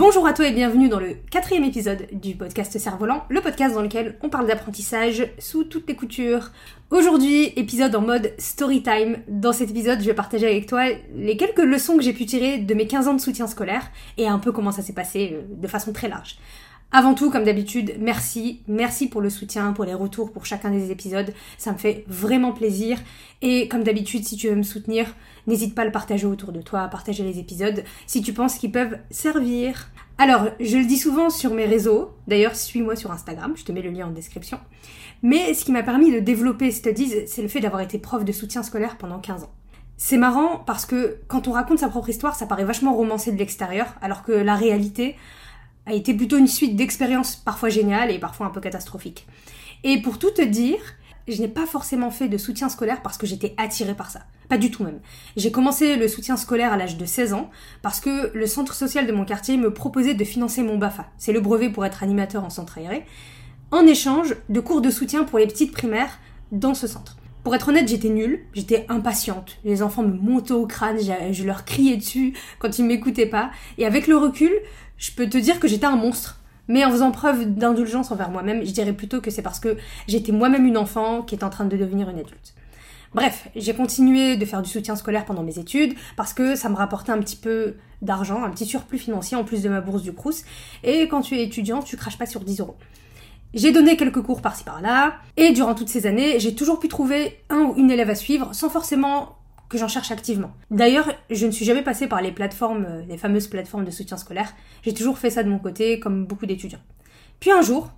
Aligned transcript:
Bonjour 0.00 0.26
à 0.26 0.32
toi 0.32 0.46
et 0.46 0.52
bienvenue 0.52 0.88
dans 0.88 0.98
le 0.98 1.14
quatrième 1.30 1.64
épisode 1.64 2.06
du 2.10 2.34
podcast 2.34 2.78
Cerf-Volant, 2.78 3.26
le 3.28 3.42
podcast 3.42 3.74
dans 3.74 3.82
lequel 3.82 4.16
on 4.22 4.30
parle 4.30 4.46
d'apprentissage 4.46 5.28
sous 5.38 5.64
toutes 5.64 5.86
les 5.86 5.94
coutures. 5.94 6.52
Aujourd'hui, 6.88 7.52
épisode 7.56 7.94
en 7.94 8.00
mode 8.00 8.32
story 8.38 8.82
time. 8.82 9.18
Dans 9.28 9.52
cet 9.52 9.68
épisode, 9.68 10.00
je 10.00 10.06
vais 10.06 10.14
partager 10.14 10.46
avec 10.46 10.64
toi 10.64 10.84
les 11.14 11.36
quelques 11.36 11.58
leçons 11.58 11.98
que 11.98 12.02
j'ai 12.02 12.14
pu 12.14 12.24
tirer 12.24 12.56
de 12.56 12.72
mes 12.72 12.86
15 12.86 13.08
ans 13.08 13.14
de 13.14 13.20
soutien 13.20 13.46
scolaire 13.46 13.90
et 14.16 14.26
un 14.26 14.38
peu 14.38 14.52
comment 14.52 14.72
ça 14.72 14.80
s'est 14.80 14.94
passé 14.94 15.32
euh, 15.34 15.42
de 15.50 15.68
façon 15.68 15.92
très 15.92 16.08
large. 16.08 16.38
Avant 16.92 17.14
tout, 17.14 17.30
comme 17.30 17.44
d'habitude, 17.44 17.94
merci. 18.00 18.62
Merci 18.66 19.08
pour 19.08 19.20
le 19.20 19.30
soutien, 19.30 19.72
pour 19.72 19.84
les 19.84 19.94
retours 19.94 20.32
pour 20.32 20.44
chacun 20.44 20.70
des 20.70 20.90
épisodes. 20.90 21.32
Ça 21.56 21.72
me 21.72 21.78
fait 21.78 22.04
vraiment 22.08 22.52
plaisir. 22.52 22.98
Et 23.42 23.68
comme 23.68 23.84
d'habitude, 23.84 24.24
si 24.24 24.36
tu 24.36 24.48
veux 24.48 24.56
me 24.56 24.64
soutenir, 24.64 25.14
n'hésite 25.46 25.76
pas 25.76 25.82
à 25.82 25.84
le 25.84 25.92
partager 25.92 26.26
autour 26.26 26.50
de 26.50 26.60
toi, 26.60 26.80
à 26.80 26.88
partager 26.88 27.22
les 27.22 27.38
épisodes 27.38 27.84
si 28.08 28.22
tu 28.22 28.32
penses 28.32 28.56
qu'ils 28.56 28.72
peuvent 28.72 28.98
servir. 29.10 29.88
Alors, 30.18 30.48
je 30.58 30.78
le 30.78 30.84
dis 30.84 30.98
souvent 30.98 31.30
sur 31.30 31.54
mes 31.54 31.64
réseaux. 31.64 32.10
D'ailleurs, 32.26 32.56
suis-moi 32.56 32.96
sur 32.96 33.12
Instagram. 33.12 33.54
Je 33.56 33.64
te 33.64 33.70
mets 33.70 33.82
le 33.82 33.90
lien 33.90 34.08
en 34.08 34.10
description. 34.10 34.58
Mais 35.22 35.54
ce 35.54 35.64
qui 35.64 35.70
m'a 35.70 35.84
permis 35.84 36.10
de 36.10 36.18
développer 36.18 36.72
Studies, 36.72 37.26
c'est 37.28 37.42
le 37.42 37.48
fait 37.48 37.60
d'avoir 37.60 37.82
été 37.82 37.98
prof 37.98 38.24
de 38.24 38.32
soutien 38.32 38.64
scolaire 38.64 38.98
pendant 38.98 39.20
15 39.20 39.44
ans. 39.44 39.52
C'est 39.96 40.16
marrant 40.16 40.62
parce 40.66 40.86
que 40.86 41.18
quand 41.28 41.46
on 41.46 41.52
raconte 41.52 41.78
sa 41.78 41.88
propre 41.88 42.08
histoire, 42.08 42.34
ça 42.34 42.46
paraît 42.46 42.64
vachement 42.64 42.94
romancé 42.94 43.32
de 43.32 43.36
l'extérieur, 43.36 43.94
alors 44.00 44.22
que 44.22 44.32
la 44.32 44.56
réalité, 44.56 45.14
a 45.90 45.94
été 45.94 46.14
plutôt 46.14 46.38
une 46.38 46.46
suite 46.46 46.76
d'expériences 46.76 47.36
parfois 47.36 47.68
géniales 47.68 48.10
et 48.10 48.18
parfois 48.18 48.46
un 48.46 48.50
peu 48.50 48.60
catastrophiques. 48.60 49.26
Et 49.82 50.00
pour 50.00 50.18
tout 50.18 50.30
te 50.30 50.42
dire, 50.42 50.78
je 51.28 51.40
n'ai 51.40 51.48
pas 51.48 51.66
forcément 51.66 52.10
fait 52.10 52.28
de 52.28 52.38
soutien 52.38 52.68
scolaire 52.68 53.02
parce 53.02 53.18
que 53.18 53.26
j'étais 53.26 53.54
attirée 53.56 53.94
par 53.94 54.10
ça. 54.10 54.20
Pas 54.48 54.58
du 54.58 54.70
tout 54.70 54.84
même. 54.84 55.00
J'ai 55.36 55.52
commencé 55.52 55.96
le 55.96 56.08
soutien 56.08 56.36
scolaire 56.36 56.72
à 56.72 56.76
l'âge 56.76 56.96
de 56.96 57.04
16 57.04 57.34
ans 57.34 57.50
parce 57.82 58.00
que 58.00 58.30
le 58.34 58.46
centre 58.46 58.74
social 58.74 59.06
de 59.06 59.12
mon 59.12 59.24
quartier 59.24 59.56
me 59.56 59.72
proposait 59.72 60.14
de 60.14 60.24
financer 60.24 60.62
mon 60.62 60.78
BAFA. 60.78 61.06
C'est 61.18 61.32
le 61.32 61.40
brevet 61.40 61.70
pour 61.70 61.84
être 61.84 62.02
animateur 62.02 62.44
en 62.44 62.50
centre 62.50 62.78
aéré. 62.78 63.04
En 63.70 63.86
échange 63.86 64.34
de 64.48 64.60
cours 64.60 64.80
de 64.80 64.90
soutien 64.90 65.24
pour 65.24 65.38
les 65.38 65.46
petites 65.46 65.72
primaires 65.72 66.18
dans 66.50 66.74
ce 66.74 66.86
centre. 66.86 67.16
Pour 67.42 67.54
être 67.54 67.68
honnête, 67.68 67.88
j'étais 67.88 68.10
nulle, 68.10 68.40
j'étais 68.52 68.84
impatiente. 68.88 69.58
Les 69.64 69.82
enfants 69.82 70.02
me 70.02 70.12
montaient 70.12 70.52
au 70.52 70.66
crâne, 70.66 70.98
je 71.00 71.44
leur 71.44 71.64
criais 71.64 71.96
dessus 71.96 72.34
quand 72.58 72.78
ils 72.78 72.84
m'écoutaient 72.84 73.26
pas. 73.26 73.50
Et 73.78 73.86
avec 73.86 74.06
le 74.06 74.16
recul, 74.16 74.52
je 74.98 75.10
peux 75.12 75.28
te 75.28 75.38
dire 75.38 75.58
que 75.58 75.66
j'étais 75.66 75.86
un 75.86 75.96
monstre. 75.96 76.40
Mais 76.68 76.84
en 76.84 76.90
faisant 76.90 77.10
preuve 77.10 77.46
d'indulgence 77.46 78.12
envers 78.12 78.30
moi-même, 78.30 78.64
je 78.64 78.70
dirais 78.70 78.92
plutôt 78.92 79.20
que 79.20 79.30
c'est 79.30 79.42
parce 79.42 79.58
que 79.58 79.76
j'étais 80.06 80.32
moi-même 80.32 80.66
une 80.66 80.76
enfant 80.76 81.22
qui 81.22 81.34
est 81.34 81.42
en 81.42 81.50
train 81.50 81.64
de 81.64 81.76
devenir 81.76 82.10
une 82.10 82.18
adulte. 82.18 82.54
Bref, 83.12 83.48
j'ai 83.56 83.74
continué 83.74 84.36
de 84.36 84.44
faire 84.44 84.62
du 84.62 84.70
soutien 84.70 84.94
scolaire 84.94 85.24
pendant 85.24 85.42
mes 85.42 85.58
études 85.58 85.94
parce 86.16 86.32
que 86.32 86.54
ça 86.54 86.68
me 86.68 86.76
rapportait 86.76 87.10
un 87.10 87.18
petit 87.18 87.34
peu 87.34 87.74
d'argent, 88.02 88.44
un 88.44 88.50
petit 88.50 88.66
surplus 88.66 88.98
financier 88.98 89.36
en 89.36 89.42
plus 89.42 89.62
de 89.62 89.68
ma 89.68 89.80
bourse 89.80 90.02
du 90.02 90.12
Crous. 90.12 90.44
Et 90.84 91.08
quand 91.08 91.22
tu 91.22 91.36
es 91.36 91.42
étudiant, 91.42 91.82
tu 91.82 91.96
craches 91.96 92.18
pas 92.18 92.26
sur 92.26 92.40
10 92.40 92.60
euros. 92.60 92.76
J'ai 93.52 93.72
donné 93.72 93.96
quelques 93.96 94.22
cours 94.22 94.42
par-ci 94.42 94.62
par-là, 94.62 95.16
et 95.36 95.50
durant 95.52 95.74
toutes 95.74 95.88
ces 95.88 96.06
années, 96.06 96.38
j'ai 96.38 96.54
toujours 96.54 96.78
pu 96.78 96.88
trouver 96.88 97.38
un 97.48 97.62
ou 97.62 97.74
une 97.76 97.90
élève 97.90 98.10
à 98.10 98.14
suivre 98.14 98.54
sans 98.54 98.70
forcément 98.70 99.36
que 99.68 99.78
j'en 99.78 99.88
cherche 99.88 100.10
activement. 100.10 100.52
D'ailleurs, 100.70 101.10
je 101.30 101.46
ne 101.46 101.50
suis 101.50 101.64
jamais 101.64 101.82
passée 101.82 102.06
par 102.06 102.20
les 102.22 102.32
plateformes, 102.32 102.84
euh, 102.88 103.02
les 103.08 103.16
fameuses 103.16 103.46
plateformes 103.46 103.84
de 103.84 103.90
soutien 103.90 104.16
scolaire. 104.16 104.52
J'ai 104.82 104.92
toujours 104.92 105.18
fait 105.18 105.30
ça 105.30 105.42
de 105.42 105.48
mon 105.48 105.58
côté, 105.58 106.00
comme 106.00 106.26
beaucoup 106.26 106.46
d'étudiants. 106.46 106.80
Puis 107.38 107.50
un 107.50 107.62
jour, 107.62 107.90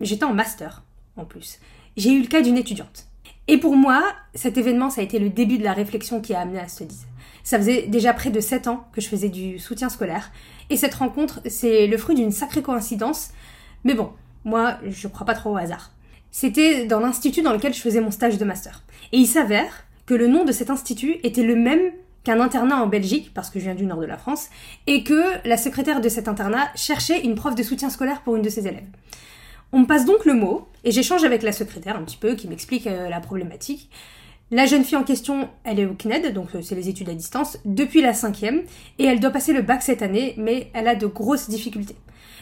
j'étais 0.00 0.24
en 0.24 0.34
master, 0.34 0.82
en 1.16 1.24
plus. 1.24 1.60
J'ai 1.96 2.12
eu 2.12 2.22
le 2.22 2.26
cas 2.26 2.40
d'une 2.40 2.56
étudiante. 2.56 3.06
Et 3.48 3.58
pour 3.58 3.76
moi, 3.76 4.02
cet 4.34 4.56
événement, 4.58 4.90
ça 4.90 5.00
a 5.00 5.04
été 5.04 5.18
le 5.18 5.28
début 5.28 5.58
de 5.58 5.64
la 5.64 5.72
réflexion 5.72 6.20
qui 6.20 6.34
a 6.34 6.40
amené 6.40 6.58
à 6.58 6.68
Studies. 6.68 7.04
Ça 7.42 7.58
faisait 7.58 7.86
déjà 7.86 8.12
près 8.12 8.30
de 8.30 8.40
7 8.40 8.68
ans 8.68 8.86
que 8.92 9.00
je 9.00 9.08
faisais 9.08 9.28
du 9.28 9.58
soutien 9.58 9.88
scolaire. 9.88 10.30
Et 10.70 10.76
cette 10.76 10.94
rencontre, 10.94 11.40
c'est 11.46 11.86
le 11.86 11.98
fruit 11.98 12.14
d'une 12.14 12.32
sacrée 12.32 12.62
coïncidence. 12.62 13.30
Mais 13.84 13.94
bon, 13.94 14.10
moi, 14.44 14.78
je 14.86 15.08
crois 15.08 15.26
pas 15.26 15.34
trop 15.34 15.52
au 15.52 15.56
hasard. 15.56 15.92
C'était 16.30 16.86
dans 16.86 17.00
l'institut 17.00 17.42
dans 17.42 17.52
lequel 17.52 17.74
je 17.74 17.80
faisais 17.80 18.00
mon 18.00 18.10
stage 18.10 18.38
de 18.38 18.44
master. 18.44 18.82
Et 19.12 19.18
il 19.18 19.26
s'avère 19.26 19.84
que 20.06 20.14
le 20.14 20.26
nom 20.26 20.44
de 20.44 20.52
cet 20.52 20.70
institut 20.70 21.16
était 21.22 21.42
le 21.42 21.56
même 21.56 21.92
qu'un 22.24 22.40
internat 22.40 22.82
en 22.82 22.86
Belgique, 22.86 23.32
parce 23.34 23.50
que 23.50 23.58
je 23.58 23.64
viens 23.64 23.74
du 23.74 23.86
nord 23.86 24.00
de 24.00 24.06
la 24.06 24.18
France, 24.18 24.48
et 24.86 25.04
que 25.04 25.46
la 25.46 25.56
secrétaire 25.56 26.00
de 26.00 26.08
cet 26.08 26.28
internat 26.28 26.68
cherchait 26.74 27.22
une 27.22 27.34
prof 27.34 27.54
de 27.54 27.62
soutien 27.62 27.90
scolaire 27.90 28.22
pour 28.22 28.36
une 28.36 28.42
de 28.42 28.48
ses 28.48 28.66
élèves. 28.66 28.86
On 29.72 29.80
me 29.80 29.86
passe 29.86 30.04
donc 30.04 30.24
le 30.24 30.34
mot, 30.34 30.68
et 30.84 30.90
j'échange 30.90 31.24
avec 31.24 31.42
la 31.42 31.52
secrétaire 31.52 31.96
un 31.96 32.02
petit 32.02 32.16
peu, 32.16 32.34
qui 32.34 32.48
m'explique 32.48 32.86
euh, 32.86 33.08
la 33.08 33.20
problématique. 33.20 33.88
La 34.50 34.66
jeune 34.66 34.84
fille 34.84 34.96
en 34.96 35.04
question, 35.04 35.48
elle 35.64 35.78
est 35.78 35.86
au 35.86 35.94
CNED, 35.94 36.34
donc 36.34 36.54
euh, 36.54 36.60
c'est 36.60 36.74
les 36.74 36.88
études 36.88 37.08
à 37.08 37.14
distance, 37.14 37.58
depuis 37.64 38.02
la 38.02 38.12
cinquième, 38.12 38.62
et 38.98 39.04
elle 39.04 39.20
doit 39.20 39.30
passer 39.30 39.52
le 39.52 39.62
bac 39.62 39.82
cette 39.82 40.02
année, 40.02 40.34
mais 40.36 40.70
elle 40.74 40.88
a 40.88 40.96
de 40.96 41.06
grosses 41.06 41.48
difficultés. 41.48 41.96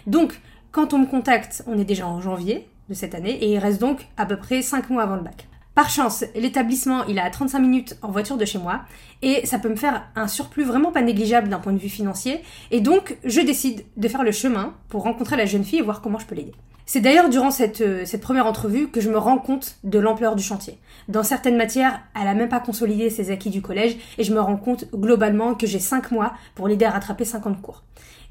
Donc, 0.06 0.40
quand 0.78 0.94
on 0.94 0.98
me 0.98 1.06
contacte, 1.06 1.64
on 1.66 1.76
est 1.76 1.84
déjà 1.84 2.06
en 2.06 2.20
janvier 2.20 2.68
de 2.88 2.94
cette 2.94 3.16
année, 3.16 3.32
et 3.32 3.50
il 3.50 3.58
reste 3.58 3.80
donc 3.80 4.06
à 4.16 4.26
peu 4.26 4.36
près 4.36 4.62
5 4.62 4.90
mois 4.90 5.02
avant 5.02 5.16
le 5.16 5.22
bac. 5.22 5.48
Par 5.74 5.90
chance, 5.90 6.24
l'établissement, 6.36 7.02
il 7.06 7.18
est 7.18 7.20
à 7.20 7.30
35 7.30 7.58
minutes 7.58 7.96
en 8.00 8.12
voiture 8.12 8.36
de 8.36 8.44
chez 8.44 8.58
moi 8.58 8.82
et 9.20 9.44
ça 9.44 9.58
peut 9.58 9.68
me 9.68 9.74
faire 9.74 10.08
un 10.14 10.28
surplus 10.28 10.62
vraiment 10.62 10.92
pas 10.92 11.02
négligeable 11.02 11.48
d'un 11.48 11.58
point 11.58 11.72
de 11.72 11.78
vue 11.78 11.88
financier 11.88 12.44
et 12.70 12.80
donc 12.80 13.16
je 13.24 13.40
décide 13.40 13.84
de 13.96 14.06
faire 14.06 14.22
le 14.22 14.30
chemin 14.30 14.72
pour 14.88 15.02
rencontrer 15.02 15.36
la 15.36 15.46
jeune 15.46 15.64
fille 15.64 15.80
et 15.80 15.82
voir 15.82 16.00
comment 16.00 16.20
je 16.20 16.26
peux 16.26 16.36
l'aider. 16.36 16.54
C'est 16.86 17.00
d'ailleurs 17.00 17.28
durant 17.28 17.50
cette, 17.50 17.80
euh, 17.80 18.04
première 18.22 18.46
entrevue 18.46 18.86
que 18.86 19.00
je 19.00 19.10
me 19.10 19.18
rends 19.18 19.38
compte 19.38 19.78
de 19.82 19.98
l'ampleur 19.98 20.36
du 20.36 20.44
chantier. 20.44 20.78
Dans 21.08 21.24
certaines 21.24 21.56
matières, 21.56 22.00
elle 22.14 22.28
a 22.28 22.34
même 22.34 22.48
pas 22.48 22.60
consolidé 22.60 23.10
ses 23.10 23.32
acquis 23.32 23.50
du 23.50 23.62
collège 23.62 23.96
et 24.16 24.22
je 24.22 24.32
me 24.32 24.40
rends 24.40 24.56
compte 24.56 24.84
globalement 24.94 25.54
que 25.54 25.66
j'ai 25.66 25.80
5 25.80 26.12
mois 26.12 26.34
pour 26.54 26.68
l'aider 26.68 26.84
à 26.84 26.90
rattraper 26.90 27.24
50 27.24 27.60
cours. 27.62 27.82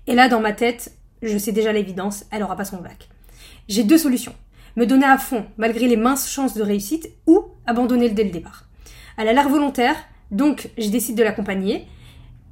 Et 0.07 0.15
là, 0.15 0.29
dans 0.29 0.39
ma 0.39 0.53
tête, 0.53 0.93
je 1.21 1.37
sais 1.37 1.51
déjà 1.51 1.71
l'évidence, 1.73 2.25
elle 2.31 2.43
aura 2.43 2.55
pas 2.55 2.65
son 2.65 2.77
bac. 2.77 3.09
J'ai 3.67 3.83
deux 3.83 3.97
solutions 3.97 4.33
me 4.77 4.85
donner 4.85 5.07
à 5.07 5.17
fond 5.17 5.45
malgré 5.57 5.87
les 5.87 5.97
minces 5.97 6.29
chances 6.29 6.53
de 6.53 6.61
réussite 6.61 7.09
ou 7.25 7.45
abandonner 7.65 8.09
dès 8.09 8.23
le 8.23 8.29
départ. 8.29 8.65
Elle 9.17 9.27
a 9.27 9.33
l'air 9.33 9.49
volontaire, 9.49 9.95
donc 10.31 10.69
je 10.77 10.89
décide 10.89 11.17
de 11.17 11.23
l'accompagner 11.23 11.87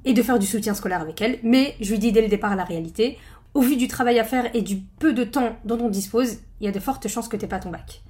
et 0.03 0.13
de 0.13 0.21
faire 0.21 0.39
du 0.39 0.47
soutien 0.47 0.73
scolaire 0.73 1.01
avec 1.01 1.21
elle, 1.21 1.39
mais 1.43 1.75
je 1.79 1.91
lui 1.91 1.99
dis 1.99 2.11
dès 2.11 2.21
le 2.21 2.27
départ 2.27 2.55
la 2.55 2.63
réalité. 2.63 3.17
Au 3.53 3.61
vu 3.61 3.77
du 3.77 3.87
travail 3.87 4.19
à 4.19 4.23
faire 4.23 4.53
et 4.53 4.61
du 4.61 4.77
peu 4.99 5.13
de 5.13 5.23
temps 5.23 5.55
dont 5.63 5.79
on 5.79 5.89
dispose, 5.89 6.39
il 6.59 6.65
y 6.65 6.67
a 6.67 6.71
de 6.71 6.79
fortes 6.79 7.07
chances 7.07 7.29
que 7.29 7.37
t'aies 7.37 7.47
pas 7.47 7.59
ton 7.59 7.69
bac. 7.69 8.01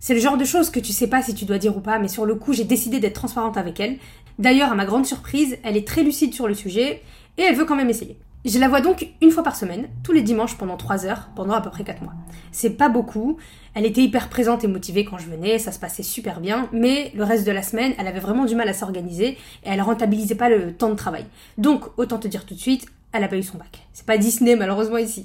C'est 0.00 0.14
le 0.14 0.20
genre 0.20 0.36
de 0.36 0.44
choses 0.44 0.68
que 0.68 0.80
tu 0.80 0.92
sais 0.92 1.06
pas 1.06 1.22
si 1.22 1.32
tu 1.32 1.44
dois 1.44 1.58
dire 1.58 1.76
ou 1.76 1.80
pas, 1.80 2.00
mais 2.00 2.08
sur 2.08 2.26
le 2.26 2.34
coup, 2.34 2.52
j'ai 2.52 2.64
décidé 2.64 2.98
d'être 2.98 3.14
transparente 3.14 3.56
avec 3.56 3.78
elle. 3.78 3.98
D'ailleurs, 4.40 4.72
à 4.72 4.74
ma 4.74 4.84
grande 4.84 5.06
surprise, 5.06 5.56
elle 5.62 5.76
est 5.76 5.86
très 5.86 6.02
lucide 6.02 6.34
sur 6.34 6.48
le 6.48 6.54
sujet 6.54 7.00
et 7.38 7.42
elle 7.42 7.54
veut 7.54 7.64
quand 7.64 7.76
même 7.76 7.88
essayer. 7.88 8.18
Je 8.44 8.58
la 8.58 8.66
vois 8.66 8.80
donc 8.80 9.06
une 9.20 9.30
fois 9.30 9.44
par 9.44 9.54
semaine, 9.54 9.88
tous 10.02 10.10
les 10.10 10.22
dimanches 10.22 10.58
pendant 10.58 10.76
3 10.76 11.06
heures, 11.06 11.30
pendant 11.36 11.54
à 11.54 11.60
peu 11.60 11.70
près 11.70 11.84
4 11.84 12.02
mois. 12.02 12.14
C'est 12.50 12.70
pas 12.70 12.88
beaucoup, 12.88 13.36
elle 13.74 13.86
était 13.86 14.02
hyper 14.02 14.28
présente 14.28 14.64
et 14.64 14.66
motivée 14.66 15.04
quand 15.04 15.18
je 15.18 15.28
venais, 15.28 15.60
ça 15.60 15.70
se 15.70 15.78
passait 15.78 16.02
super 16.02 16.40
bien, 16.40 16.68
mais 16.72 17.12
le 17.14 17.22
reste 17.22 17.46
de 17.46 17.52
la 17.52 17.62
semaine, 17.62 17.94
elle 17.98 18.08
avait 18.08 18.18
vraiment 18.18 18.44
du 18.44 18.56
mal 18.56 18.68
à 18.68 18.74
s'organiser 18.74 19.28
et 19.28 19.36
elle 19.64 19.80
rentabilisait 19.80 20.34
pas 20.34 20.48
le 20.48 20.72
temps 20.72 20.90
de 20.90 20.96
travail. 20.96 21.24
Donc, 21.56 21.84
autant 21.98 22.18
te 22.18 22.26
dire 22.26 22.44
tout 22.44 22.54
de 22.54 22.60
suite, 22.60 22.86
elle 23.12 23.22
a 23.22 23.28
pas 23.28 23.36
eu 23.36 23.44
son 23.44 23.58
bac. 23.58 23.86
C'est 23.92 24.06
pas 24.06 24.18
Disney 24.18 24.56
malheureusement 24.56 24.98
ici. 24.98 25.24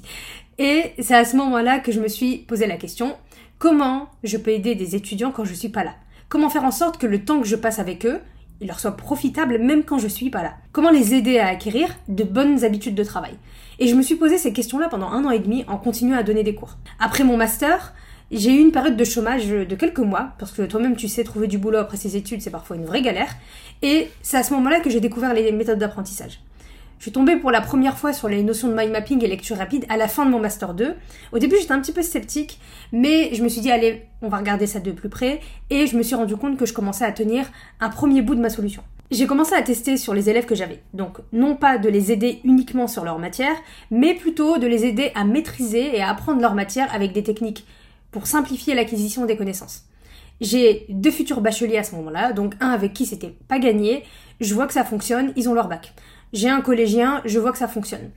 Et 0.58 0.92
c'est 1.00 1.16
à 1.16 1.24
ce 1.24 1.36
moment-là 1.36 1.80
que 1.80 1.90
je 1.90 2.00
me 2.00 2.08
suis 2.08 2.38
posé 2.38 2.68
la 2.68 2.76
question, 2.76 3.16
comment 3.58 4.10
je 4.22 4.36
peux 4.36 4.52
aider 4.52 4.76
des 4.76 4.94
étudiants 4.94 5.32
quand 5.32 5.44
je 5.44 5.54
suis 5.54 5.70
pas 5.70 5.82
là? 5.82 5.94
Comment 6.28 6.50
faire 6.50 6.64
en 6.64 6.70
sorte 6.70 6.98
que 6.98 7.06
le 7.06 7.24
temps 7.24 7.40
que 7.40 7.48
je 7.48 7.56
passe 7.56 7.80
avec 7.80 8.06
eux, 8.06 8.20
il 8.60 8.66
leur 8.66 8.80
soit 8.80 8.96
profitable 8.96 9.58
même 9.58 9.84
quand 9.84 9.98
je 9.98 10.08
suis 10.08 10.30
pas 10.30 10.42
là. 10.42 10.54
Comment 10.72 10.90
les 10.90 11.14
aider 11.14 11.38
à 11.38 11.48
acquérir 11.48 11.88
de 12.08 12.24
bonnes 12.24 12.64
habitudes 12.64 12.94
de 12.94 13.04
travail? 13.04 13.34
Et 13.78 13.86
je 13.86 13.94
me 13.94 14.02
suis 14.02 14.16
posé 14.16 14.38
ces 14.38 14.52
questions-là 14.52 14.88
pendant 14.88 15.08
un 15.10 15.24
an 15.24 15.30
et 15.30 15.38
demi 15.38 15.64
en 15.68 15.76
continuant 15.76 16.18
à 16.18 16.22
donner 16.22 16.42
des 16.42 16.54
cours. 16.54 16.76
Après 16.98 17.22
mon 17.22 17.36
master, 17.36 17.94
j'ai 18.30 18.52
eu 18.52 18.58
une 18.58 18.72
période 18.72 18.96
de 18.96 19.04
chômage 19.04 19.46
de 19.46 19.74
quelques 19.74 20.00
mois, 20.00 20.32
parce 20.38 20.52
que 20.52 20.62
toi-même 20.62 20.96
tu 20.96 21.08
sais, 21.08 21.24
trouver 21.24 21.46
du 21.46 21.58
boulot 21.58 21.78
après 21.78 21.96
ses 21.96 22.16
études, 22.16 22.42
c'est 22.42 22.50
parfois 22.50 22.76
une 22.76 22.84
vraie 22.84 23.02
galère. 23.02 23.34
Et 23.82 24.08
c'est 24.22 24.36
à 24.36 24.42
ce 24.42 24.52
moment-là 24.54 24.80
que 24.80 24.90
j'ai 24.90 25.00
découvert 25.00 25.32
les 25.32 25.52
méthodes 25.52 25.78
d'apprentissage. 25.78 26.40
Je 26.98 27.04
suis 27.04 27.12
tombée 27.12 27.36
pour 27.36 27.52
la 27.52 27.60
première 27.60 27.96
fois 27.96 28.12
sur 28.12 28.28
les 28.28 28.42
notions 28.42 28.66
de 28.66 28.74
mind 28.74 28.90
mapping 28.90 29.22
et 29.24 29.28
lecture 29.28 29.56
rapide 29.56 29.86
à 29.88 29.96
la 29.96 30.08
fin 30.08 30.26
de 30.26 30.32
mon 30.32 30.40
master 30.40 30.74
2. 30.74 30.96
Au 31.30 31.38
début, 31.38 31.54
j'étais 31.60 31.70
un 31.70 31.80
petit 31.80 31.92
peu 31.92 32.02
sceptique, 32.02 32.58
mais 32.90 33.32
je 33.32 33.44
me 33.44 33.48
suis 33.48 33.60
dit, 33.60 33.70
allez, 33.70 34.02
on 34.20 34.28
va 34.28 34.38
regarder 34.38 34.66
ça 34.66 34.80
de 34.80 34.90
plus 34.90 35.08
près, 35.08 35.38
et 35.70 35.86
je 35.86 35.96
me 35.96 36.02
suis 36.02 36.16
rendu 36.16 36.36
compte 36.36 36.56
que 36.56 36.66
je 36.66 36.72
commençais 36.72 37.04
à 37.04 37.12
tenir 37.12 37.46
un 37.78 37.88
premier 37.88 38.20
bout 38.20 38.34
de 38.34 38.40
ma 38.40 38.50
solution. 38.50 38.82
J'ai 39.12 39.28
commencé 39.28 39.54
à 39.54 39.62
tester 39.62 39.96
sur 39.96 40.12
les 40.12 40.28
élèves 40.28 40.44
que 40.44 40.56
j'avais. 40.56 40.82
Donc, 40.92 41.18
non 41.32 41.54
pas 41.54 41.78
de 41.78 41.88
les 41.88 42.10
aider 42.10 42.40
uniquement 42.42 42.88
sur 42.88 43.04
leur 43.04 43.20
matière, 43.20 43.54
mais 43.92 44.14
plutôt 44.14 44.58
de 44.58 44.66
les 44.66 44.84
aider 44.84 45.12
à 45.14 45.24
maîtriser 45.24 45.96
et 45.96 46.02
à 46.02 46.10
apprendre 46.10 46.40
leur 46.40 46.56
matière 46.56 46.92
avec 46.92 47.12
des 47.12 47.22
techniques 47.22 47.64
pour 48.10 48.26
simplifier 48.26 48.74
l'acquisition 48.74 49.24
des 49.24 49.36
connaissances. 49.36 49.84
J'ai 50.40 50.86
deux 50.88 51.10
futurs 51.10 51.40
bacheliers 51.40 51.78
à 51.78 51.84
ce 51.84 51.94
moment-là, 51.94 52.32
donc 52.32 52.54
un 52.60 52.70
avec 52.70 52.92
qui 52.92 53.06
c'était 53.06 53.34
pas 53.48 53.58
gagné, 53.58 54.04
je 54.40 54.54
vois 54.54 54.66
que 54.66 54.72
ça 54.72 54.84
fonctionne, 54.84 55.32
ils 55.36 55.48
ont 55.48 55.54
leur 55.54 55.68
bac. 55.68 55.94
J'ai 56.34 56.50
un 56.50 56.60
collégien, 56.60 57.22
je 57.24 57.38
vois 57.38 57.52
que 57.52 57.58
ça 57.58 57.68
fonctionne. 57.68 58.10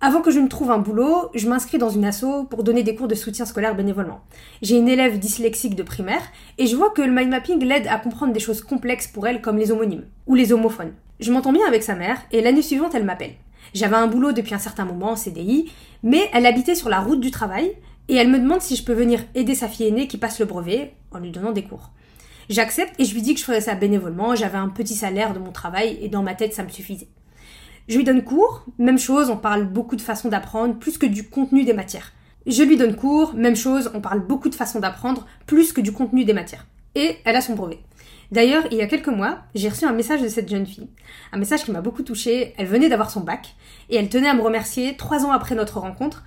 Avant 0.00 0.22
que 0.22 0.30
je 0.30 0.40
ne 0.40 0.48
trouve 0.48 0.70
un 0.70 0.78
boulot, 0.78 1.30
je 1.34 1.46
m'inscris 1.46 1.76
dans 1.76 1.90
une 1.90 2.06
asso 2.06 2.46
pour 2.48 2.64
donner 2.64 2.82
des 2.82 2.94
cours 2.94 3.06
de 3.06 3.14
soutien 3.14 3.44
scolaire 3.44 3.74
bénévolement. 3.74 4.20
J'ai 4.62 4.76
une 4.76 4.88
élève 4.88 5.18
dyslexique 5.18 5.74
de 5.74 5.82
primaire 5.82 6.22
et 6.56 6.66
je 6.66 6.74
vois 6.74 6.88
que 6.88 7.02
le 7.02 7.12
mind 7.12 7.28
mapping 7.28 7.62
l'aide 7.62 7.86
à 7.86 7.98
comprendre 7.98 8.32
des 8.32 8.40
choses 8.40 8.62
complexes 8.62 9.08
pour 9.08 9.26
elle 9.26 9.42
comme 9.42 9.58
les 9.58 9.70
homonymes 9.70 10.06
ou 10.26 10.34
les 10.34 10.54
homophones. 10.54 10.94
Je 11.20 11.32
m'entends 11.32 11.52
bien 11.52 11.66
avec 11.68 11.82
sa 11.82 11.94
mère 11.94 12.18
et 12.32 12.40
l'année 12.40 12.62
suivante 12.62 12.94
elle 12.94 13.04
m'appelle. 13.04 13.34
J'avais 13.74 13.96
un 13.96 14.06
boulot 14.06 14.32
depuis 14.32 14.54
un 14.54 14.58
certain 14.58 14.86
moment 14.86 15.10
en 15.10 15.16
CDI, 15.16 15.70
mais 16.02 16.30
elle 16.32 16.46
habitait 16.46 16.74
sur 16.74 16.88
la 16.88 17.00
route 17.00 17.20
du 17.20 17.30
travail 17.30 17.72
et 18.08 18.16
elle 18.16 18.30
me 18.30 18.38
demande 18.38 18.62
si 18.62 18.76
je 18.76 18.84
peux 18.84 18.94
venir 18.94 19.20
aider 19.34 19.54
sa 19.54 19.68
fille 19.68 19.88
aînée 19.88 20.08
qui 20.08 20.16
passe 20.16 20.38
le 20.38 20.46
brevet 20.46 20.94
en 21.10 21.18
lui 21.18 21.30
donnant 21.30 21.52
des 21.52 21.64
cours. 21.64 21.90
J'accepte 22.48 22.98
et 22.98 23.04
je 23.04 23.14
lui 23.14 23.22
dis 23.22 23.34
que 23.34 23.40
je 23.40 23.44
ferais 23.44 23.60
ça 23.60 23.74
bénévolement, 23.74 24.34
j'avais 24.34 24.58
un 24.58 24.68
petit 24.68 24.94
salaire 24.94 25.34
de 25.34 25.38
mon 25.38 25.52
travail 25.52 25.98
et 26.00 26.08
dans 26.08 26.22
ma 26.22 26.34
tête 26.34 26.54
ça 26.54 26.62
me 26.62 26.68
suffisait. 26.68 27.08
Je 27.88 27.96
lui 27.96 28.04
donne 28.04 28.24
cours, 28.24 28.64
même 28.78 28.98
chose, 28.98 29.28
on 29.28 29.36
parle 29.36 29.66
beaucoup 29.66 29.96
de 29.96 30.00
façons 30.00 30.28
d'apprendre, 30.28 30.78
plus 30.78 30.96
que 30.96 31.06
du 31.06 31.28
contenu 31.28 31.64
des 31.64 31.74
matières. 31.74 32.12
Je 32.46 32.62
lui 32.62 32.76
donne 32.76 32.96
cours, 32.96 33.34
même 33.34 33.56
chose, 33.56 33.90
on 33.94 34.00
parle 34.00 34.20
beaucoup 34.20 34.48
de 34.48 34.54
façons 34.54 34.80
d'apprendre, 34.80 35.26
plus 35.46 35.72
que 35.72 35.80
du 35.80 35.92
contenu 35.92 36.24
des 36.24 36.32
matières. 36.32 36.66
Et 36.94 37.16
elle 37.24 37.36
a 37.36 37.40
son 37.40 37.54
brevet. 37.54 37.80
D'ailleurs, 38.30 38.64
il 38.70 38.78
y 38.78 38.82
a 38.82 38.86
quelques 38.86 39.08
mois, 39.08 39.38
j'ai 39.54 39.68
reçu 39.68 39.84
un 39.84 39.92
message 39.92 40.22
de 40.22 40.28
cette 40.28 40.48
jeune 40.48 40.66
fille. 40.66 40.88
Un 41.32 41.38
message 41.38 41.64
qui 41.64 41.70
m'a 41.70 41.80
beaucoup 41.80 42.02
touchée. 42.02 42.54
Elle 42.56 42.66
venait 42.66 42.88
d'avoir 42.88 43.10
son 43.10 43.20
bac 43.20 43.54
et 43.90 43.96
elle 43.96 44.08
tenait 44.08 44.28
à 44.28 44.34
me 44.34 44.42
remercier 44.42 44.96
trois 44.96 45.24
ans 45.24 45.30
après 45.30 45.54
notre 45.54 45.78
rencontre 45.78 46.24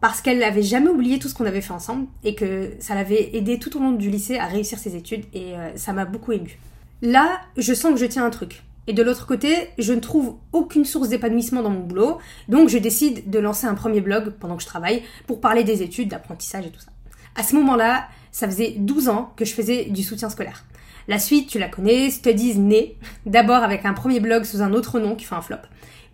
parce 0.00 0.20
qu'elle 0.20 0.38
n'avait 0.38 0.62
jamais 0.62 0.88
oublié 0.88 1.18
tout 1.18 1.28
ce 1.28 1.34
qu'on 1.34 1.46
avait 1.46 1.60
fait 1.60 1.72
ensemble 1.72 2.06
et 2.22 2.34
que 2.34 2.72
ça 2.78 2.94
l'avait 2.94 3.34
aidé 3.36 3.58
tout 3.58 3.76
au 3.76 3.80
long 3.80 3.92
du 3.92 4.10
lycée 4.10 4.38
à 4.38 4.46
réussir 4.46 4.78
ses 4.78 4.96
études 4.96 5.24
et 5.32 5.56
euh, 5.56 5.76
ça 5.76 5.92
m'a 5.92 6.04
beaucoup 6.04 6.32
émue. 6.32 6.58
Là, 7.02 7.40
je 7.56 7.74
sens 7.74 7.92
que 7.92 7.98
je 7.98 8.06
tiens 8.06 8.24
un 8.24 8.30
truc. 8.30 8.62
Et 8.86 8.92
de 8.92 9.02
l'autre 9.02 9.26
côté, 9.26 9.70
je 9.78 9.92
ne 9.92 10.00
trouve 10.00 10.36
aucune 10.52 10.84
source 10.84 11.08
d'épanouissement 11.08 11.62
dans 11.62 11.70
mon 11.70 11.80
boulot, 11.80 12.18
donc 12.48 12.68
je 12.68 12.78
décide 12.78 13.30
de 13.30 13.38
lancer 13.38 13.66
un 13.66 13.74
premier 13.74 14.00
blog 14.00 14.34
pendant 14.38 14.56
que 14.56 14.62
je 14.62 14.68
travaille 14.68 15.02
pour 15.26 15.40
parler 15.40 15.64
des 15.64 15.82
études, 15.82 16.08
d'apprentissage 16.08 16.66
et 16.66 16.70
tout 16.70 16.80
ça. 16.80 16.90
À 17.34 17.42
ce 17.42 17.54
moment-là, 17.56 18.08
ça 18.30 18.46
faisait 18.46 18.74
12 18.76 19.08
ans 19.08 19.32
que 19.36 19.44
je 19.44 19.54
faisais 19.54 19.86
du 19.86 20.02
soutien 20.02 20.28
scolaire. 20.28 20.64
La 21.08 21.18
suite, 21.18 21.48
tu 21.48 21.58
la 21.58 21.68
connais, 21.68 22.10
Studies 22.10 22.58
né, 22.58 22.96
d'abord 23.26 23.62
avec 23.62 23.84
un 23.84 23.92
premier 23.92 24.20
blog 24.20 24.44
sous 24.44 24.62
un 24.62 24.72
autre 24.72 24.98
nom 25.00 25.16
qui 25.16 25.24
fait 25.24 25.34
un 25.34 25.42
flop. 25.42 25.56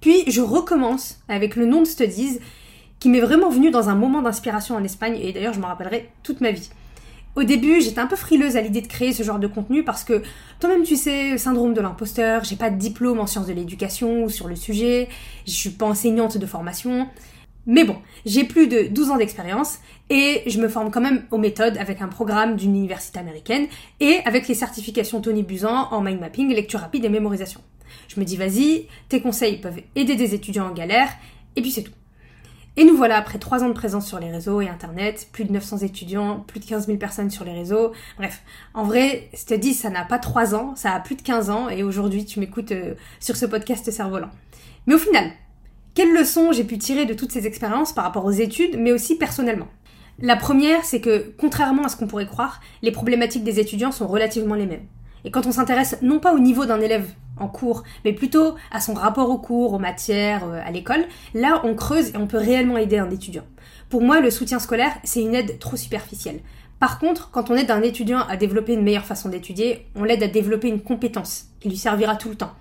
Puis 0.00 0.25
je 0.28 0.40
recommence 0.40 1.20
avec 1.28 1.56
le 1.56 1.66
nom 1.66 1.82
de 1.82 1.87
Studies 1.87 2.40
qui 2.99 3.08
m'est 3.08 3.20
vraiment 3.20 3.50
venu 3.50 3.70
dans 3.70 3.88
un 3.88 3.94
moment 3.94 4.23
d'inspiration 4.23 4.76
en 4.76 4.84
Espagne 4.84 5.19
et 5.20 5.32
d'ailleurs 5.32 5.55
je 5.55 5.61
m'en 5.61 5.69
rappellerai 5.69 6.11
toute 6.23 6.40
ma 6.40 6.50
vie. 6.50 6.70
Au 7.37 7.44
début, 7.44 7.81
j'étais 7.81 8.00
un 8.00 8.06
peu 8.06 8.17
frileuse 8.17 8.56
à 8.56 8.61
l'idée 8.61 8.81
de 8.81 8.88
créer 8.88 9.12
ce 9.12 9.23
genre 9.23 9.38
de 9.38 9.47
contenu 9.47 9.85
parce 9.85 10.03
que 10.03 10.23
toi-même 10.59 10.82
tu 10.82 10.97
sais, 10.97 11.38
syndrome 11.38 11.75
de 11.75 11.81
l'imposteur, 11.81 12.43
j'ai 12.43 12.56
pas 12.56 12.71
de 12.71 12.77
diplôme 12.77 13.21
en 13.21 13.27
sciences 13.27 13.47
de 13.47 13.53
l'éducation 13.53 14.25
ou 14.25 14.29
sur 14.29 14.49
le 14.49 14.56
sujet, 14.56 15.09
je 15.47 15.53
suis 15.53 15.71
pas 15.71 15.87
enseignante 15.87 16.38
de 16.38 16.47
formation. 16.47 17.06
Mais 17.67 17.85
bon, 17.85 17.97
j'ai 18.27 18.43
plus 18.43 18.67
de 18.67 18.88
12 18.91 19.11
ans 19.11 19.17
d'expérience 19.17 19.79
et 20.09 20.43
je 20.47 20.61
me 20.61 20.69
forme 20.69 20.91
quand 20.91 21.00
même 21.00 21.25
aux 21.31 21.38
méthodes 21.38 21.77
avec 21.79 22.03
un 22.03 22.09
programme 22.09 22.56
d'une 22.56 22.75
université 22.75 23.21
américaine 23.21 23.69
et 24.00 24.19
avec 24.25 24.49
les 24.49 24.55
certifications 24.55 25.21
Tony 25.21 25.44
Buzan 25.44 25.88
en 25.93 26.00
mind 26.00 26.19
mapping, 26.19 26.53
lecture 26.53 26.81
rapide 26.81 27.05
et 27.05 27.09
mémorisation. 27.09 27.61
Je 28.09 28.19
me 28.19 28.25
dis 28.25 28.37
vas-y, 28.37 28.88
tes 29.09 29.21
conseils 29.21 29.61
peuvent 29.61 29.81
aider 29.94 30.17
des 30.17 30.35
étudiants 30.35 30.67
en 30.67 30.73
galère 30.73 31.11
et 31.55 31.62
puis 31.62 31.71
c'est 31.71 31.83
tout. 31.83 31.93
Et 32.76 32.84
nous 32.84 32.96
voilà 32.96 33.17
après 33.17 33.38
3 33.38 33.64
ans 33.64 33.69
de 33.69 33.75
présence 33.75 34.06
sur 34.06 34.20
les 34.20 34.31
réseaux 34.31 34.61
et 34.61 34.69
internet, 34.69 35.28
plus 35.32 35.44
de 35.44 35.52
900 35.52 35.78
étudiants, 35.78 36.44
plus 36.46 36.61
de 36.61 36.64
15 36.67 36.87
000 36.87 36.99
personnes 36.99 37.31
sur 37.31 37.44
les 37.44 37.52
réseaux. 37.52 37.93
Bref, 38.17 38.43
en 38.75 38.84
vrai, 38.84 39.28
je 39.34 39.55
te 39.55 39.72
ça 39.72 39.90
n'a 39.90 40.05
pas 40.05 40.19
3 40.19 40.55
ans, 40.55 40.75
ça 40.76 40.93
a 40.93 41.00
plus 41.00 41.17
de 41.17 41.22
15 41.22 41.50
ans 41.50 41.69
et 41.69 41.82
aujourd'hui 41.82 42.25
tu 42.25 42.38
m'écoutes 42.38 42.72
euh, 42.72 42.94
sur 43.19 43.37
ce 43.37 43.44
podcast 43.44 43.90
cerf-volant. 43.90 44.31
Mais 44.87 44.94
au 44.94 44.99
final, 44.99 45.31
quelles 45.94 46.14
leçons 46.14 46.52
j'ai 46.52 46.64
pu 46.64 46.78
tirer 46.78 47.06
de 47.06 47.14
toutes 47.14 47.32
ces 47.32 47.46
expériences 47.46 47.93
par 47.93 48.05
rapport 48.05 48.25
aux 48.25 48.31
études, 48.31 48.78
mais 48.78 48.93
aussi 48.93 49.16
personnellement? 49.16 49.69
La 50.23 50.37
première, 50.37 50.84
c'est 50.84 51.00
que, 51.00 51.32
contrairement 51.38 51.84
à 51.84 51.88
ce 51.88 51.96
qu'on 51.96 52.06
pourrait 52.06 52.26
croire, 52.26 52.61
les 52.82 52.93
problématiques 52.93 53.44
des 53.44 53.58
étudiants 53.58 53.90
sont 53.90 54.06
relativement 54.06 54.55
les 54.55 54.66
mêmes. 54.66 54.87
Et 55.25 55.31
quand 55.31 55.46
on 55.46 55.52
s'intéresse 55.52 55.96
non 56.02 56.19
pas 56.19 56.34
au 56.34 56.38
niveau 56.38 56.67
d'un 56.67 56.81
élève 56.81 57.06
en 57.37 57.49
cours, 57.49 57.84
mais 58.05 58.12
plutôt 58.12 58.55
à 58.70 58.81
son 58.81 58.94
rapport 58.94 59.31
au 59.31 59.38
cours, 59.38 59.72
aux 59.72 59.78
matières, 59.78 60.44
euh, 60.44 60.61
à 60.64 60.70
l'école, 60.70 61.05
là 61.34 61.61
on 61.64 61.75
creuse 61.75 62.11
et 62.11 62.17
on 62.17 62.26
peut 62.26 62.38
réellement 62.38 62.76
aider 62.76 62.99
un 62.99 63.11
étudiant. 63.11 63.44
Pour 63.88 64.02
moi, 64.02 64.20
le 64.20 64.31
soutien 64.31 64.58
scolaire, 64.58 64.93
c'est 65.05 65.20
une 65.20 65.34
aide 65.34 65.58
trop 65.58 65.76
superficielle. 65.76 66.40
Par 66.78 66.99
contre, 66.99 67.31
quand 67.31 67.50
on 67.50 67.56
aide 67.56 67.70
un 67.70 67.82
étudiant 67.82 68.20
à 68.20 68.37
développer 68.37 68.75
une 68.75 68.82
meilleure 68.82 69.05
façon 69.05 69.28
d'étudier, 69.28 69.87
on 69.96 70.05
l'aide 70.05 70.22
à 70.22 70.28
développer 70.28 70.69
une 70.69 70.81
compétence 70.81 71.46
qui 71.61 71.69
lui 71.69 71.76
servira 71.76 72.16
tout 72.16 72.28
le 72.28 72.37
temps. 72.37 72.52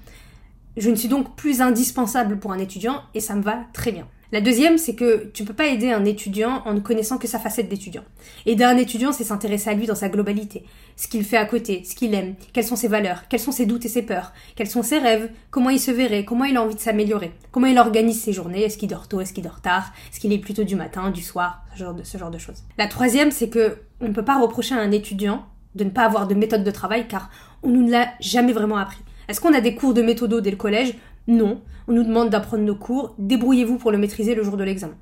Je 0.76 0.90
ne 0.90 0.96
suis 0.96 1.08
donc 1.08 1.36
plus 1.36 1.62
indispensable 1.62 2.40
pour 2.40 2.52
un 2.52 2.60
étudiant 2.60 3.02
et 3.14 3.20
ça 3.20 3.36
me 3.36 3.42
va 3.42 3.60
très 3.74 3.92
bien. 3.92 4.08
La 4.32 4.42
deuxième, 4.42 4.78
c'est 4.78 4.94
que 4.94 5.26
tu 5.34 5.44
peux 5.44 5.56
pas 5.56 5.66
aider 5.66 5.92
un 5.92 6.06
étudiant 6.06 6.62
en 6.66 6.76
ne 6.76 6.80
connaissant 6.82 7.18
que 7.18 7.28
sa 7.28 7.40
facette 7.40 7.68
d'étudiant. 7.68 8.04
Aider 8.46 8.64
un 8.64 8.78
étudiant, 8.78 9.12
c'est 9.12 9.24
s'intéresser 9.24 9.72
à 9.72 9.74
lui 9.74 9.88
dans 9.88 9.96
sa 9.96 10.08
globalité. 10.08 10.66
Ce 10.96 11.08
qu'il 11.08 11.24
fait 11.24 11.38
à 11.38 11.46
côté, 11.46 11.84
ce 11.84 11.96
qu'il 11.96 12.14
aime, 12.14 12.36
quelles 12.54 12.64
sont 12.64 12.76
ses 12.76 12.88
valeurs, 12.88 13.28
quels 13.28 13.40
sont 13.40 13.52
ses 13.52 13.66
doutes 13.66 13.86
et 13.86 13.90
ses 13.90 14.04
peurs, 14.04 14.32
quels 14.56 14.70
sont 14.70 14.84
ses 14.84 15.00
rêves, 15.00 15.32
comment 15.50 15.72
il 15.72 15.80
se 15.80 15.90
verrait, 15.90 16.26
comment 16.26 16.46
il 16.46 16.58
a 16.58 16.62
envie 16.62 16.76
de 16.76 16.80
s'améliorer, 16.80 17.32
comment 17.52 17.66
il 17.66 17.80
organise 17.80 18.22
ses 18.22 18.32
journées, 18.32 18.62
est-ce 18.62 18.78
qu'il 18.78 18.90
dort 18.90 19.08
tôt, 19.08 19.20
est-ce 19.20 19.34
qu'il 19.34 19.44
dort 19.44 19.62
tard, 19.62 19.94
est-ce 20.12 20.20
qu'il 20.20 20.32
est 20.32 20.38
plutôt 20.38 20.64
du 20.64 20.76
matin, 20.76 21.10
du 21.10 21.24
soir, 21.24 21.64
ce 21.74 21.80
genre 22.18 22.30
de, 22.30 22.38
choses. 22.38 22.64
La 22.78 22.88
troisième, 22.88 23.32
c'est 23.32 23.50
que 23.50 23.78
on 24.00 24.10
ne 24.10 24.14
peut 24.14 24.26
pas 24.26 24.40
reprocher 24.40 24.76
à 24.76 24.80
un 24.80 24.92
étudiant 24.92 25.46
de 25.74 25.84
ne 25.84 25.90
pas 25.90 26.04
avoir 26.04 26.28
de 26.28 26.36
méthode 26.36 26.64
de 26.64 26.72
travail 26.72 27.08
car 27.08 27.32
on 27.64 27.70
nous 27.70 27.88
l'a 27.88 28.10
jamais 28.20 28.54
vraiment 28.54 28.78
appris. 28.78 29.00
Est-ce 29.28 29.42
qu'on 29.42 29.54
a 29.54 29.62
des 29.62 29.76
cours 29.76 29.94
de 29.94 30.02
méthodo 30.02 30.42
dès 30.42 30.50
le 30.50 30.58
collège 30.58 30.96
non, 31.28 31.62
on 31.88 31.94
nous 31.94 32.04
demande 32.04 32.30
d'apprendre 32.30 32.64
nos 32.64 32.76
cours, 32.76 33.16
débrouillez-vous 33.18 33.78
pour 33.78 33.92
le 33.92 33.98
maîtriser 33.98 34.36
le 34.36 34.44
jour 34.44 34.58
de 34.58 34.64
l'examen. 34.64 34.96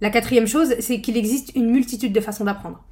La 0.00 0.10
quatrième 0.10 0.46
chose, 0.46 0.74
c'est 0.80 1.00
qu'il 1.00 1.16
existe 1.16 1.52
une 1.54 1.70
multitude 1.70 2.12
de 2.12 2.20
façons 2.20 2.44
d'apprendre. 2.44 2.82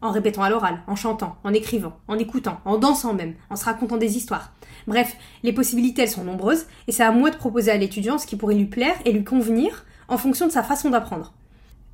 En 0.00 0.12
répétant 0.12 0.42
à 0.42 0.50
l'oral, 0.50 0.80
en 0.86 0.96
chantant, 0.96 1.36
en 1.42 1.52
écrivant, 1.52 1.96
en 2.06 2.18
écoutant, 2.18 2.60
en 2.64 2.78
dansant 2.78 3.14
même, 3.14 3.34
en 3.50 3.56
se 3.56 3.64
racontant 3.64 3.96
des 3.96 4.16
histoires. 4.16 4.52
Bref, 4.86 5.16
les 5.42 5.52
possibilités 5.52 6.02
elles 6.02 6.10
sont 6.10 6.24
nombreuses 6.24 6.66
et 6.86 6.92
c'est 6.92 7.02
à 7.02 7.10
moi 7.10 7.30
de 7.30 7.36
proposer 7.36 7.70
à 7.70 7.76
l'étudiant 7.76 8.18
ce 8.18 8.26
qui 8.26 8.36
pourrait 8.36 8.54
lui 8.54 8.66
plaire 8.66 8.94
et 9.04 9.12
lui 9.12 9.24
convenir 9.24 9.84
en 10.06 10.18
fonction 10.18 10.46
de 10.46 10.52
sa 10.52 10.62
façon 10.62 10.90
d'apprendre. 10.90 11.32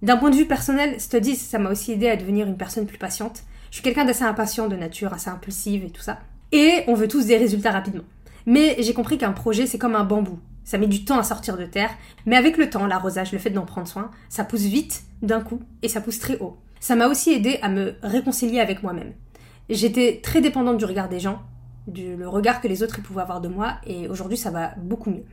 D'un 0.03 0.17
point 0.17 0.31
de 0.31 0.37
vue 0.37 0.47
personnel, 0.47 1.01
Studies, 1.01 1.37
ça 1.37 1.59
m'a 1.59 1.71
aussi 1.71 1.93
aidé 1.93 2.09
à 2.09 2.17
devenir 2.17 2.47
une 2.47 2.59
personne 2.59 2.87
plus 2.87 2.99
patiente. 2.99 3.43
Je 3.71 3.77
suis 3.77 3.83
quelqu'un 3.83 4.05
d'assez 4.05 4.25
impatient 4.25 4.69
de 4.69 4.77
nature, 4.77 5.15
assez 5.15 5.31
impulsive 5.31 5.85
et 5.85 5.91
tout 5.91 6.03
ça. 6.03 6.19
Et 6.53 6.85
on 6.89 6.95
veut 6.95 7.09
tous 7.09 7.27
des 7.27 7.39
résultats 7.39 7.71
rapidement. 7.71 8.05
Mais 8.47 8.77
j'ai 8.79 8.95
compris 8.95 9.19
qu'un 9.19 9.33
projet, 9.33 9.67
c'est 9.67 9.79
comme 9.79 9.95
un 9.95 10.05
bambou. 10.05 10.39
Ça 10.65 10.79
met 10.79 10.87
du 10.87 11.05
temps 11.05 11.19
à 11.19 11.23
sortir 11.23 11.57
de 11.57 11.67
terre, 11.67 11.91
mais 12.25 12.37
avec 12.37 12.57
le 12.57 12.71
temps, 12.71 12.87
l'arrosage, 12.87 13.33
le 13.33 13.39
fait 13.39 13.51
d'en 13.51 13.67
prendre 13.67 13.87
soin, 13.87 14.11
ça 14.29 14.45
pousse 14.45 14.63
vite, 14.63 15.03
d'un 15.23 15.41
coup, 15.41 15.61
et 15.83 15.89
ça 15.89 16.01
pousse 16.01 16.19
très 16.19 16.39
haut. 16.39 16.57
Ça 16.81 16.97
m'a 16.97 17.07
aussi 17.09 17.33
aidé 17.33 17.59
à 17.63 17.69
me 17.69 17.95
réconcilier 18.03 18.61
avec 18.61 18.83
moi-même. 18.83 19.13
J'étais 19.69 20.21
très 20.23 20.41
dépendante 20.41 20.79
du 20.79 20.85
regard 20.85 21.09
des 21.09 21.21
gens, 21.21 21.43
du 21.87 22.17
le 22.17 22.29
regard 22.29 22.61
que 22.61 22.69
les 22.69 22.83
autres 22.83 23.03
pouvaient 23.03 23.23
avoir 23.23 23.41
de 23.41 23.49
moi, 23.49 23.75
et 23.87 24.09
aujourd'hui 24.09 24.39
ça 24.39 24.51
va 24.51 24.75
beaucoup 24.77 25.11
mieux. 25.11 25.25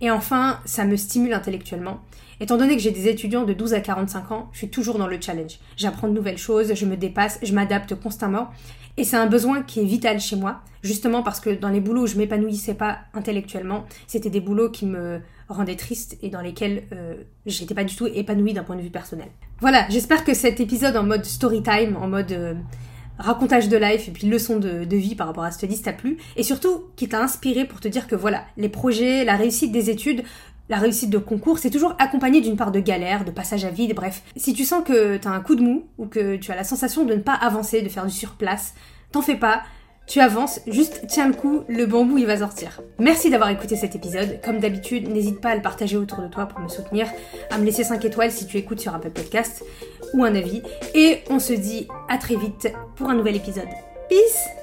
Et 0.00 0.10
enfin, 0.10 0.60
ça 0.64 0.84
me 0.84 0.96
stimule 0.96 1.32
intellectuellement. 1.32 2.00
Étant 2.40 2.56
donné 2.56 2.76
que 2.76 2.82
j'ai 2.82 2.92
des 2.92 3.08
étudiants 3.08 3.44
de 3.44 3.52
12 3.52 3.74
à 3.74 3.80
45 3.80 4.30
ans, 4.30 4.48
je 4.52 4.58
suis 4.58 4.70
toujours 4.70 4.98
dans 4.98 5.08
le 5.08 5.20
challenge. 5.20 5.58
J'apprends 5.76 6.06
de 6.06 6.12
nouvelles 6.12 6.38
choses, 6.38 6.74
je 6.74 6.86
me 6.86 6.96
dépasse, 6.96 7.40
je 7.42 7.52
m'adapte 7.52 7.96
constamment. 7.96 8.48
Et 8.98 9.04
c'est 9.04 9.16
un 9.16 9.26
besoin 9.26 9.62
qui 9.62 9.78
est 9.78 9.84
vital 9.84 10.18
chez 10.18 10.34
moi, 10.34 10.60
justement 10.82 11.22
parce 11.22 11.38
que 11.38 11.50
dans 11.50 11.68
les 11.68 11.80
boulots 11.80 12.02
où 12.02 12.06
je 12.08 12.16
m'épanouissais 12.16 12.74
pas 12.74 12.98
intellectuellement, 13.14 13.86
c'était 14.08 14.28
des 14.28 14.40
boulots 14.40 14.70
qui 14.70 14.86
me 14.86 15.20
rendaient 15.48 15.76
triste 15.76 16.18
et 16.20 16.30
dans 16.30 16.40
lesquels 16.40 16.82
euh, 16.92 17.14
j'étais 17.46 17.74
pas 17.74 17.84
du 17.84 17.94
tout 17.94 18.08
épanouie 18.08 18.54
d'un 18.54 18.64
point 18.64 18.74
de 18.74 18.82
vue 18.82 18.90
personnel. 18.90 19.28
Voilà, 19.60 19.86
j'espère 19.88 20.24
que 20.24 20.34
cet 20.34 20.58
épisode 20.58 20.96
en 20.96 21.04
mode 21.04 21.24
story 21.24 21.62
time, 21.62 21.96
en 21.96 22.08
mode 22.08 22.32
euh, 22.32 22.54
racontage 23.18 23.68
de 23.68 23.76
life 23.76 24.08
et 24.08 24.10
puis 24.10 24.26
leçon 24.26 24.58
de, 24.58 24.96
vie 24.96 25.14
par 25.14 25.28
rapport 25.28 25.44
à 25.44 25.52
cette 25.52 25.70
liste 25.70 25.84
t'a 25.84 25.92
plu 25.92 26.18
et 26.34 26.42
surtout 26.42 26.86
qui 26.96 27.08
t'a 27.08 27.22
inspiré 27.22 27.66
pour 27.66 27.78
te 27.78 27.86
dire 27.86 28.08
que 28.08 28.16
voilà, 28.16 28.44
les 28.56 28.68
projets, 28.68 29.24
la 29.24 29.36
réussite 29.36 29.70
des 29.70 29.90
études, 29.90 30.24
la 30.68 30.78
réussite 30.78 31.10
de 31.10 31.18
concours, 31.18 31.58
c'est 31.58 31.70
toujours 31.70 31.94
accompagné 31.98 32.40
d'une 32.40 32.56
part 32.56 32.72
de 32.72 32.80
galère, 32.80 33.24
de 33.24 33.30
passage 33.30 33.64
à 33.64 33.70
vide, 33.70 33.94
bref. 33.94 34.22
Si 34.36 34.52
tu 34.52 34.64
sens 34.64 34.84
que 34.84 35.16
t'as 35.16 35.30
un 35.30 35.40
coup 35.40 35.54
de 35.54 35.62
mou 35.62 35.86
ou 35.98 36.06
que 36.06 36.36
tu 36.36 36.52
as 36.52 36.56
la 36.56 36.64
sensation 36.64 37.04
de 37.04 37.14
ne 37.14 37.20
pas 37.20 37.34
avancer, 37.34 37.82
de 37.82 37.88
faire 37.88 38.06
du 38.06 38.12
surplace, 38.12 38.74
t'en 39.12 39.22
fais 39.22 39.36
pas, 39.36 39.62
tu 40.06 40.20
avances, 40.20 40.60
juste 40.66 41.04
tiens 41.06 41.28
le 41.28 41.34
coup, 41.34 41.64
le 41.68 41.84
bambou 41.84 42.16
il 42.16 42.26
va 42.26 42.38
sortir. 42.38 42.80
Merci 42.98 43.28
d'avoir 43.28 43.50
écouté 43.50 43.76
cet 43.76 43.94
épisode. 43.94 44.40
Comme 44.42 44.58
d'habitude, 44.58 45.08
n'hésite 45.08 45.40
pas 45.40 45.50
à 45.50 45.54
le 45.54 45.62
partager 45.62 45.96
autour 45.98 46.22
de 46.22 46.28
toi 46.28 46.46
pour 46.46 46.60
me 46.60 46.68
soutenir, 46.68 47.06
à 47.50 47.58
me 47.58 47.64
laisser 47.64 47.84
5 47.84 48.04
étoiles 48.04 48.32
si 48.32 48.46
tu 48.46 48.56
écoutes 48.56 48.80
sur 48.80 48.94
Apple 48.94 49.10
Podcast 49.10 49.62
ou 50.14 50.24
un 50.24 50.34
avis. 50.34 50.62
Et 50.94 51.18
on 51.28 51.38
se 51.38 51.52
dit 51.52 51.88
à 52.08 52.16
très 52.16 52.36
vite 52.36 52.72
pour 52.96 53.10
un 53.10 53.14
nouvel 53.14 53.36
épisode. 53.36 53.68
Peace 54.08 54.57